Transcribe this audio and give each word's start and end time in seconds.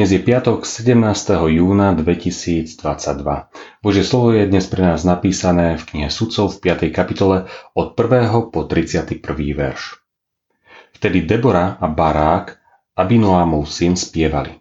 Dnes 0.00 0.16
je 0.16 0.24
piatok 0.24 0.64
17. 0.64 0.96
júna 1.60 1.92
2022. 1.92 2.72
Božie 3.84 4.00
slovo 4.00 4.32
je 4.32 4.48
dnes 4.48 4.64
pre 4.64 4.80
nás 4.80 5.04
napísané 5.04 5.76
v 5.76 5.84
knihe 5.92 6.08
Sudcov 6.08 6.56
v 6.56 6.88
5. 6.88 6.88
kapitole 6.88 7.52
od 7.76 7.92
1. 7.92 8.48
po 8.48 8.64
31. 8.64 9.20
verš. 9.52 10.00
Vtedy 10.96 11.28
Debora 11.28 11.76
a 11.76 11.84
Barák, 11.84 12.56
Abinoámov 12.96 13.68
syn, 13.68 13.92
spievali. 13.92 14.56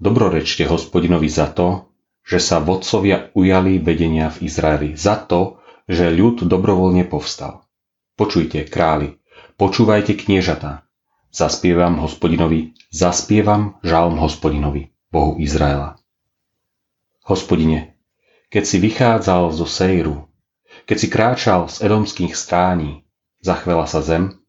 Dobrorečte 0.00 0.64
hospodinovi 0.64 1.28
za 1.28 1.52
to, 1.52 1.92
že 2.24 2.40
sa 2.40 2.56
vodcovia 2.64 3.36
ujali 3.36 3.84
vedenia 3.84 4.32
v 4.32 4.48
Izraeli, 4.48 4.96
za 4.96 5.20
to, 5.28 5.60
že 5.84 6.08
ľud 6.08 6.48
dobrovoľne 6.48 7.04
povstal. 7.04 7.68
Počujte, 8.16 8.64
králi, 8.64 9.12
počúvajte 9.60 10.16
kniežatá, 10.16 10.88
Zaspievam 11.32 11.96
hospodinovi, 11.96 12.76
zaspievam 12.92 13.80
žalm 13.80 14.20
hospodinovi, 14.20 14.92
Bohu 15.08 15.40
Izraela. 15.40 15.96
Hospodine, 17.24 17.96
keď 18.52 18.64
si 18.68 18.76
vychádzal 18.76 19.48
zo 19.56 19.64
Sejru, 19.64 20.28
keď 20.84 20.96
si 21.00 21.08
kráčal 21.08 21.72
z 21.72 21.88
edomských 21.88 22.36
strání, 22.36 23.08
zachvela 23.40 23.88
sa 23.88 24.04
zem, 24.04 24.44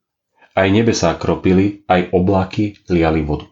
aj 0.60 0.68
nebesá 0.76 1.16
kropili, 1.16 1.88
aj 1.88 2.12
oblaky 2.12 2.84
liali 2.92 3.24
vodu. 3.24 3.48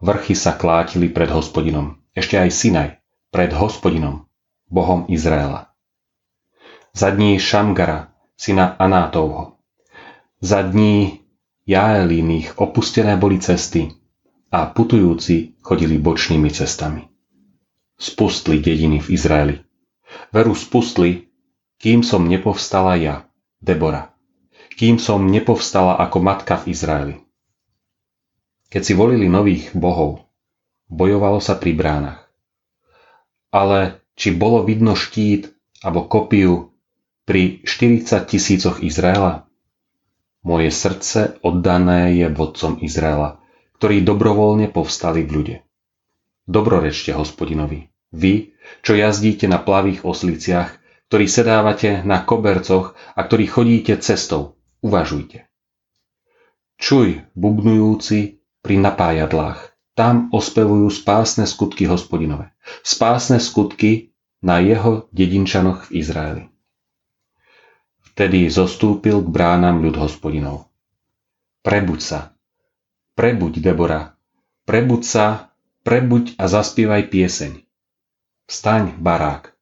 Vrchy 0.00 0.32
sa 0.32 0.56
klátili 0.56 1.12
pred 1.12 1.28
hospodinom, 1.28 2.00
ešte 2.16 2.40
aj 2.40 2.48
Sinaj, 2.48 2.88
pred 3.28 3.52
hospodinom, 3.52 4.24
Bohom 4.72 5.04
Izraela. 5.12 5.68
Za 6.96 7.12
dní 7.12 7.36
Šamgara, 7.36 8.16
syna 8.40 8.72
Anátovho. 8.80 9.60
Za 10.40 10.64
dní 10.64 11.21
Jaelíných 11.62 12.58
opustené 12.58 13.14
boli 13.14 13.38
cesty 13.38 13.86
a 14.50 14.66
putujúci 14.66 15.62
chodili 15.62 15.94
bočnými 15.94 16.50
cestami. 16.50 17.06
Spustli 17.94 18.58
dediny 18.58 18.98
v 18.98 19.08
Izraeli. 19.14 19.56
Veru 20.34 20.58
spustli, 20.58 21.30
kým 21.78 22.02
som 22.02 22.26
nepovstala 22.26 22.98
ja, 22.98 23.30
Debora. 23.62 24.10
Kým 24.74 24.98
som 24.98 25.30
nepovstala 25.30 26.02
ako 26.02 26.18
matka 26.18 26.58
v 26.58 26.74
Izraeli. 26.74 27.16
Keď 28.66 28.82
si 28.82 28.92
volili 28.98 29.30
nových 29.30 29.70
bohov, 29.70 30.26
bojovalo 30.90 31.38
sa 31.38 31.54
pri 31.54 31.78
bránach. 31.78 32.26
Ale 33.54 34.02
či 34.18 34.34
bolo 34.34 34.66
vidno 34.66 34.98
štít 34.98 35.46
alebo 35.86 36.10
kopiu 36.10 36.74
pri 37.22 37.62
40 37.62 38.26
tisícoch 38.26 38.82
Izraela? 38.82 39.46
Moje 40.42 40.74
srdce 40.74 41.38
oddané 41.46 42.18
je 42.18 42.26
vodcom 42.26 42.82
Izraela, 42.82 43.38
ktorí 43.78 44.02
dobrovoľne 44.02 44.74
povstali 44.74 45.22
v 45.22 45.30
ľude. 45.30 45.56
Dobrorečte 46.50 47.14
hospodinovi, 47.14 47.94
vy, 48.10 48.58
čo 48.82 48.98
jazdíte 48.98 49.46
na 49.46 49.62
plavých 49.62 50.02
osliciach, 50.02 50.82
ktorí 51.06 51.30
sedávate 51.30 52.02
na 52.02 52.26
kobercoch 52.26 52.98
a 53.14 53.20
ktorí 53.22 53.46
chodíte 53.46 53.94
cestou, 54.02 54.58
uvažujte. 54.82 55.46
Čuj, 56.82 57.22
bubnujúci 57.38 58.42
pri 58.66 58.82
napájadlách, 58.82 59.72
tam 59.94 60.26
ospevujú 60.34 60.90
spásne 60.90 61.46
skutky 61.46 61.86
hospodinové, 61.86 62.50
spásne 62.82 63.38
skutky 63.38 64.12
na 64.42 64.58
jeho 64.58 65.06
dedinčanoch 65.14 65.86
v 65.86 66.02
Izraeli. 66.02 66.51
Vtedy 68.12 68.52
zostúpil 68.52 69.24
k 69.24 69.28
bránam 69.32 69.80
ľud 69.80 69.96
hospodinov. 69.96 70.68
Prebuď 71.64 72.00
sa. 72.04 72.20
Prebuď, 73.16 73.64
Debora. 73.64 74.12
Prebuď 74.68 75.02
sa, 75.02 75.26
prebuď 75.80 76.36
a 76.36 76.44
zaspievaj 76.44 77.08
pieseň. 77.08 77.64
Vstaň, 78.52 79.00
barák. 79.00 79.56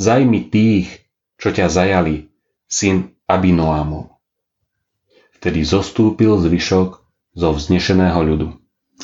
Zajmi 0.00 0.48
tých, 0.48 0.88
čo 1.36 1.52
ťa 1.52 1.68
zajali, 1.68 2.32
syn 2.64 3.12
Abinoámov. 3.28 4.16
Vtedy 5.36 5.60
zostúpil 5.64 6.40
zvyšok 6.40 6.90
zo 7.36 7.48
vznešeného 7.52 8.20
ľudu. 8.24 8.48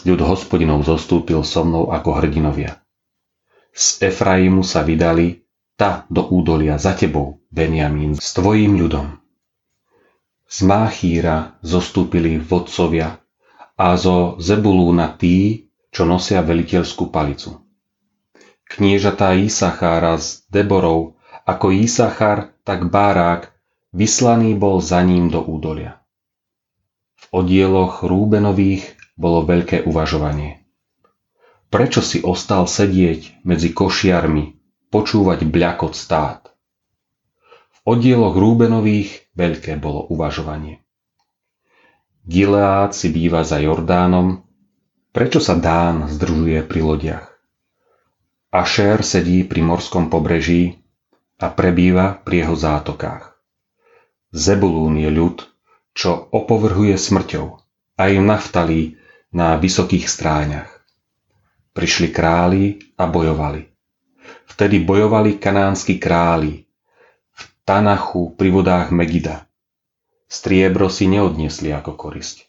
Ľud 0.08 0.20
hospodinov 0.24 0.88
zostúpil 0.88 1.44
so 1.44 1.68
mnou 1.68 1.92
ako 1.92 2.16
hrdinovia. 2.16 2.80
Z 3.76 4.08
Efraimu 4.08 4.64
sa 4.64 4.80
vydali 4.80 5.45
ta 5.76 6.09
do 6.09 6.25
údolia 6.25 6.81
za 6.81 6.97
tebou, 6.97 7.44
Benjamín, 7.53 8.16
s 8.16 8.32
tvojím 8.32 8.81
ľudom. 8.81 9.20
Z 10.48 10.64
Máchíra 10.64 11.60
zostúpili 11.60 12.41
vodcovia 12.41 13.20
a 13.76 13.87
zo 14.00 14.41
Zebulúna 14.41 15.12
tí, 15.12 15.69
čo 15.92 16.09
nosia 16.09 16.41
veliteľskú 16.41 17.12
palicu. 17.12 17.60
Kniežatá 18.66 19.37
Isachára 19.37 20.16
s 20.16 20.48
Deborou, 20.48 21.20
ako 21.44 21.70
Isachar, 21.70 22.56
tak 22.64 22.88
Bárák, 22.88 23.53
vyslaný 23.93 24.56
bol 24.56 24.81
za 24.81 25.04
ním 25.04 25.28
do 25.28 25.44
údolia. 25.44 26.03
V 27.20 27.44
odieloch 27.44 28.03
Rúbenových 28.03 28.97
bolo 29.14 29.44
veľké 29.44 29.84
uvažovanie. 29.84 30.64
Prečo 31.69 32.00
si 32.00 32.22
ostal 32.25 32.64
sedieť 32.64 33.44
medzi 33.44 33.76
košiarmi 33.76 34.56
počúvať 34.91 35.47
bľakot 35.47 35.92
stát. 35.94 36.50
V 37.70 37.78
oddieloch 37.84 38.34
Rúbenových 38.34 39.30
veľké 39.36 39.78
bolo 39.78 40.06
uvažovanie. 40.10 40.82
Gileád 42.26 42.91
si 42.91 43.14
býva 43.14 43.46
za 43.46 43.62
Jordánom, 43.62 44.42
prečo 45.14 45.38
sa 45.38 45.54
Dán 45.54 46.10
združuje 46.10 46.66
pri 46.66 46.80
lodiach? 46.82 47.26
Ašer 48.50 49.06
sedí 49.06 49.46
pri 49.46 49.62
morskom 49.62 50.10
pobreží 50.10 50.82
a 51.38 51.52
prebýva 51.52 52.19
pri 52.19 52.42
jeho 52.42 52.56
zátokách. 52.58 53.36
Zebulún 54.34 54.98
je 54.98 55.10
ľud, 55.12 55.44
čo 55.94 56.28
opovrhuje 56.32 56.98
smrťou, 56.98 57.46
aj 58.00 58.12
Naftalí 58.20 58.98
na 59.30 59.54
vysokých 59.60 60.08
stráňach. 60.08 60.72
Prišli 61.76 62.08
králi 62.10 62.80
a 62.96 63.04
bojovali. 63.04 63.75
Vtedy 64.47 64.81
bojovali 64.81 65.37
kanánsky 65.37 66.00
králi 66.00 66.64
v 67.32 67.42
Tanachu 67.66 68.32
pri 68.34 68.48
vodách 68.50 68.88
Megida. 68.94 69.44
Striebro 70.26 70.91
si 70.91 71.06
neodniesli 71.06 71.70
ako 71.70 71.94
korisť. 71.94 72.47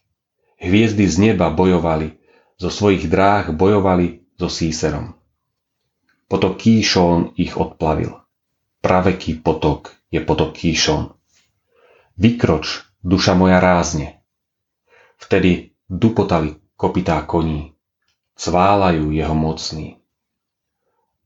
Hviezdy 0.57 1.05
z 1.05 1.15
neba 1.21 1.53
bojovali, 1.53 2.17
zo 2.57 2.73
svojich 2.73 3.05
dráh 3.05 3.53
bojovali 3.53 4.25
so 4.33 4.49
Síserom. 4.49 5.13
Potok 6.25 6.57
Kíšón 6.57 7.37
ich 7.37 7.53
odplavil. 7.53 8.17
Praveký 8.81 9.39
potok 9.39 9.93
je 10.09 10.19
potok 10.19 10.57
Kíšón. 10.57 11.13
Vykroč, 12.17 12.87
duša 13.05 13.37
moja 13.37 13.61
rázne. 13.61 14.25
Vtedy 15.21 15.77
dupotali 15.85 16.57
kopitá 16.73 17.21
koní. 17.23 17.77
Cválajú 18.37 19.13
jeho 19.13 19.33
mocný. 19.37 20.01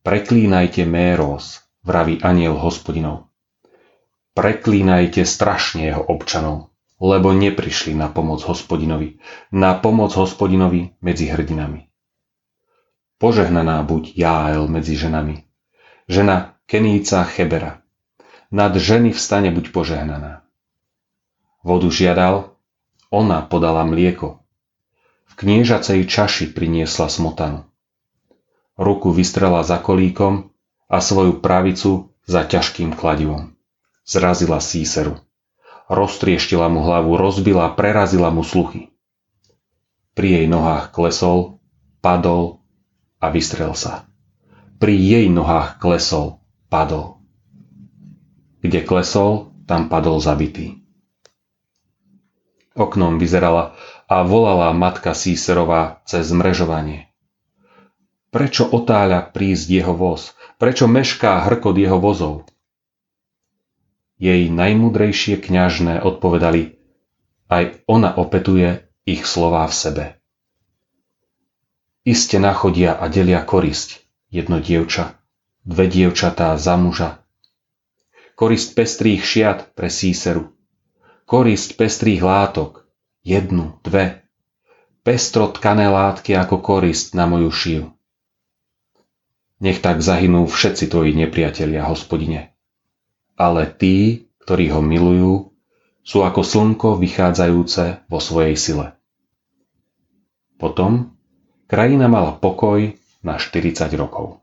Preklínajte 0.01 0.81
Méros, 0.81 1.61
vraví 1.85 2.17
aniel 2.25 2.57
hospodinov. 2.57 3.29
Preklínajte 4.33 5.21
strašne 5.29 5.93
jeho 5.93 6.01
občanov, 6.01 6.73
lebo 6.97 7.29
neprišli 7.29 7.93
na 7.93 8.09
pomoc 8.09 8.41
hospodinovi, 8.41 9.21
na 9.53 9.77
pomoc 9.77 10.09
hospodinovi 10.17 10.97
medzi 11.05 11.29
hrdinami. 11.29 11.85
Požehnaná 13.21 13.85
buď 13.85 14.17
Jáel 14.17 14.65
medzi 14.65 14.97
ženami, 14.97 15.45
žena 16.09 16.57
Keníca 16.65 17.21
Chebera. 17.29 17.85
Nad 18.49 18.73
ženy 18.73 19.13
v 19.13 19.19
stane 19.21 19.53
buď 19.53 19.69
požehnaná. 19.69 20.41
Vodu 21.61 21.93
žiadal, 21.93 22.57
ona 23.13 23.45
podala 23.45 23.85
mlieko. 23.85 24.41
V 25.29 25.33
kniežacej 25.45 26.09
čaši 26.09 26.49
priniesla 26.49 27.05
smotanu 27.05 27.69
ruku 28.79 29.11
vystrela 29.11 29.63
za 29.63 29.79
kolíkom 29.79 30.51
a 30.91 30.97
svoju 30.99 31.39
pravicu 31.39 32.11
za 32.27 32.47
ťažkým 32.47 32.95
kladivom. 32.95 33.55
Zrazila 34.07 34.59
Síseru. 34.59 35.19
Roztrieštila 35.91 36.71
mu 36.71 36.87
hlavu, 36.87 37.19
rozbila, 37.19 37.75
prerazila 37.75 38.31
mu 38.31 38.47
sluchy. 38.47 38.91
Pri 40.15 40.39
jej 40.39 40.47
nohách 40.47 40.95
klesol, 40.95 41.59
padol 41.99 42.63
a 43.19 43.27
vystrel 43.31 43.75
sa. 43.75 44.07
Pri 44.79 44.95
jej 44.95 45.27
nohách 45.27 45.79
klesol, 45.83 46.39
padol. 46.71 47.19
Kde 48.63 48.81
klesol, 48.87 49.51
tam 49.67 49.91
padol 49.91 50.23
zabitý. 50.23 50.79
Oknom 52.71 53.19
vyzerala 53.19 53.75
a 54.07 54.23
volala 54.23 54.71
matka 54.71 55.11
Síserová 55.11 55.99
cez 56.07 56.31
mrežovanie. 56.31 57.10
Prečo 58.31 58.63
otáľa 58.63 59.27
prísť 59.35 59.67
jeho 59.67 59.91
voz? 59.91 60.31
Prečo 60.55 60.87
mešká 60.87 61.43
hrkot 61.51 61.75
jeho 61.75 61.99
vozov? 61.99 62.47
Jej 64.15 64.47
najmudrejšie 64.47 65.43
kňažné 65.43 65.99
odpovedali, 65.99 66.79
aj 67.51 67.83
ona 67.91 68.15
opetuje 68.15 68.87
ich 69.03 69.27
slová 69.27 69.67
v 69.67 69.75
sebe. 69.75 70.05
iste 72.07 72.39
nachodia 72.39 72.95
a 72.95 73.11
delia 73.11 73.43
korisť, 73.43 73.99
jedno 74.31 74.63
dievča, 74.63 75.19
dve 75.67 75.85
dievčatá 75.91 76.55
za 76.55 76.79
muža. 76.79 77.21
Korist 78.39 78.73
pestrých 78.73 79.21
šiat 79.21 79.75
pre 79.75 79.91
síseru, 79.91 80.55
korist 81.27 81.77
pestrých 81.77 82.23
látok, 82.23 82.87
jednu, 83.21 83.77
dve, 83.83 84.23
pestro 85.03 85.51
tkané 85.51 85.91
látky 85.91 86.33
ako 86.33 86.63
korist 86.63 87.13
na 87.13 87.27
moju 87.27 87.51
šiju. 87.51 87.85
Nech 89.61 89.77
tak 89.77 90.01
zahynú 90.01 90.49
všetci 90.49 90.89
tvoji 90.89 91.13
nepriatelia, 91.13 91.85
hospodine. 91.85 92.57
Ale 93.37 93.69
tí, 93.69 94.25
ktorí 94.41 94.73
ho 94.73 94.81
milujú, 94.81 95.53
sú 96.01 96.25
ako 96.25 96.41
slnko 96.41 96.97
vychádzajúce 96.97 98.09
vo 98.09 98.17
svojej 98.17 98.57
sile. 98.57 98.97
Potom 100.57 101.13
krajina 101.69 102.09
mala 102.09 102.33
pokoj 102.33 102.89
na 103.21 103.37
40 103.37 103.85
rokov. 103.97 104.41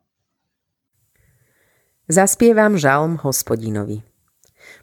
Zaspievam 2.07 2.79
žalm 2.79 3.19
hospodinovi. 3.21 4.07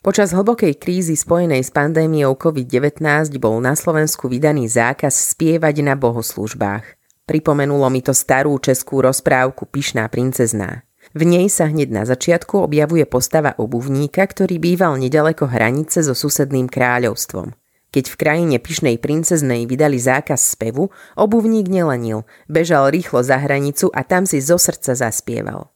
Počas 0.06 0.30
hlbokej 0.36 0.78
krízy 0.78 1.18
spojenej 1.18 1.66
s 1.66 1.74
pandémiou 1.74 2.38
COVID-19 2.38 3.02
bol 3.42 3.58
na 3.58 3.74
Slovensku 3.74 4.30
vydaný 4.30 4.70
zákaz 4.70 5.34
spievať 5.34 5.82
na 5.82 5.98
bohoslúžbách. 5.98 6.86
Pripomenulo 7.26 7.90
mi 7.90 8.06
to 8.06 8.14
starú 8.14 8.62
českú 8.62 9.02
rozprávku 9.02 9.66
Pyšná 9.66 10.06
princezná. 10.14 10.86
V 11.18 11.26
nej 11.26 11.50
sa 11.50 11.66
hneď 11.70 11.90
na 11.90 12.04
začiatku 12.06 12.62
objavuje 12.62 13.02
postava 13.10 13.58
obuvníka, 13.58 14.22
ktorý 14.22 14.62
býval 14.62 15.02
nedaleko 15.02 15.50
hranice 15.50 16.06
so 16.06 16.14
susedným 16.14 16.70
kráľovstvom. 16.70 17.58
Keď 17.90 18.06
v 18.12 18.20
krajine 18.20 18.58
pyšnej 18.62 19.02
princeznej 19.02 19.66
vydali 19.66 19.98
zákaz 19.98 20.54
spevu, 20.54 20.94
obuvník 21.18 21.66
nelenil, 21.66 22.30
bežal 22.46 22.94
rýchlo 22.94 23.26
za 23.26 23.42
hranicu 23.42 23.90
a 23.90 24.06
tam 24.06 24.30
si 24.30 24.38
zo 24.38 24.62
srdca 24.62 24.94
zaspieval. 24.94 25.74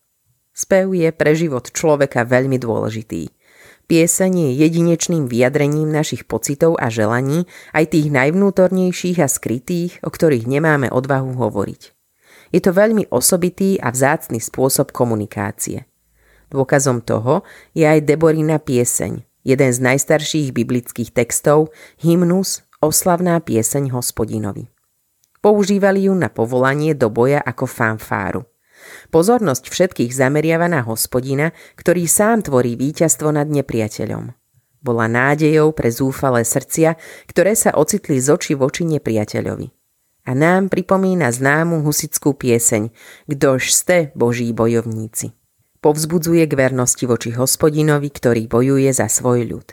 Spev 0.52 0.92
je 0.92 1.10
pre 1.16 1.32
život 1.34 1.72
človeka 1.72 2.28
veľmi 2.28 2.60
dôležitý. 2.60 3.39
Pieseň 3.90 4.32
je 4.38 4.50
jedinečným 4.70 5.26
vyjadrením 5.26 5.90
našich 5.90 6.30
pocitov 6.30 6.78
a 6.78 6.94
želaní, 6.94 7.50
aj 7.74 7.98
tých 7.98 8.14
najvnútornejších 8.14 9.18
a 9.18 9.26
skrytých, 9.26 10.06
o 10.06 10.14
ktorých 10.14 10.46
nemáme 10.46 10.94
odvahu 10.94 11.34
hovoriť. 11.34 11.82
Je 12.54 12.62
to 12.62 12.70
veľmi 12.70 13.10
osobitý 13.10 13.82
a 13.82 13.90
vzácny 13.90 14.38
spôsob 14.38 14.94
komunikácie. 14.94 15.90
Dôkazom 16.54 17.02
toho 17.02 17.42
je 17.74 17.90
aj 17.90 18.06
Deborina 18.06 18.62
pieseň, 18.62 19.26
jeden 19.42 19.70
z 19.74 19.80
najstarších 19.82 20.54
biblických 20.54 21.10
textov, 21.10 21.74
hymnus, 21.98 22.62
oslavná 22.86 23.42
pieseň 23.42 23.90
hospodinovi. 23.90 24.70
Používali 25.42 26.06
ju 26.06 26.14
na 26.14 26.30
povolanie 26.30 26.94
do 26.94 27.10
boja 27.10 27.42
ako 27.42 27.66
fanfáru. 27.66 28.46
Pozornosť 29.10 29.70
všetkých 29.70 30.12
zameriava 30.14 30.70
na 30.70 30.86
hospodina, 30.86 31.52
ktorý 31.76 32.06
sám 32.06 32.46
tvorí 32.46 32.78
víťazstvo 32.78 33.34
nad 33.34 33.50
nepriateľom. 33.50 34.36
Bola 34.80 35.12
nádejou 35.12 35.76
pre 35.76 35.92
zúfalé 35.92 36.48
srdcia, 36.48 36.96
ktoré 37.28 37.52
sa 37.56 37.76
ocitli 37.76 38.20
z 38.24 38.32
oči 38.32 38.54
voči 38.56 38.88
nepriateľovi. 38.88 39.68
A 40.28 40.32
nám 40.38 40.70
pripomína 40.70 41.34
známu 41.34 41.82
husickú 41.84 42.38
pieseň 42.38 42.94
Kdož 43.28 43.74
ste, 43.74 44.14
boží 44.14 44.54
bojovníci. 44.54 45.36
Povzbudzuje 45.80 46.44
k 46.48 46.54
vernosti 46.60 47.08
voči 47.08 47.32
hospodinovi, 47.32 48.12
ktorý 48.12 48.52
bojuje 48.52 48.92
za 48.92 49.08
svoj 49.08 49.48
ľud. 49.48 49.68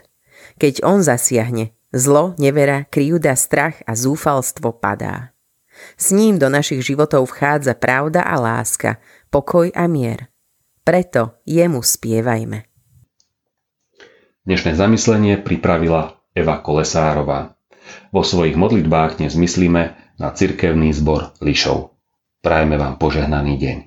Keď 0.55 0.87
on 0.87 1.03
zasiahne, 1.03 1.75
zlo, 1.91 2.31
nevera, 2.39 2.87
kryjúda, 2.87 3.35
strach 3.35 3.83
a 3.83 3.91
zúfalstvo 3.95 4.71
padá. 4.79 5.35
S 5.97 6.11
ním 6.11 6.39
do 6.41 6.49
našich 6.49 6.85
životov 6.85 7.29
vchádza 7.29 7.73
pravda 7.77 8.25
a 8.25 8.35
láska, 8.39 8.97
pokoj 9.29 9.69
a 9.73 9.85
mier. 9.85 10.27
Preto 10.83 11.43
jemu 11.43 11.83
spievajme. 11.83 12.63
Dnešné 14.47 14.79
zamyslenie 14.79 15.43
pripravila 15.43 16.23
Eva 16.31 16.63
Kolesárová. 16.63 17.59
Vo 18.15 18.23
svojich 18.23 18.55
modlitbách 18.55 19.19
dnes 19.19 19.35
myslíme 19.35 20.15
na 20.15 20.27
cirkevný 20.31 20.95
zbor 20.95 21.35
Lišov. 21.43 21.91
Prajme 22.39 22.79
vám 22.79 22.95
požehnaný 22.95 23.59
deň. 23.59 23.77